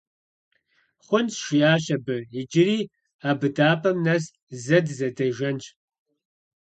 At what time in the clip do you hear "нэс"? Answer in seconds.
4.05-4.23